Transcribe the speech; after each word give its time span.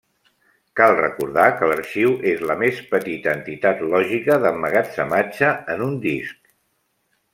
Cal 0.79 0.93
recordar 0.99 1.43
que 1.59 1.67
l'arxiu 1.71 2.15
és 2.31 2.41
la 2.51 2.55
més 2.63 2.79
petita 2.93 3.35
entitat 3.41 3.83
lògica 3.95 4.39
d'emmagatzematge 4.47 5.53
en 5.75 5.85
un 5.91 5.95
disc. 6.09 6.41